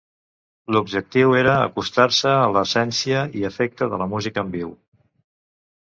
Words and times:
L'objectiu 0.75 1.35
era 1.41 1.51
acostar-se 1.65 2.33
a 2.37 2.49
l'essència 2.55 3.21
i 3.43 3.47
efecte 3.53 3.89
de 3.93 4.01
la 4.05 4.09
música 4.15 4.47
en 4.49 4.55
viu. 4.57 4.73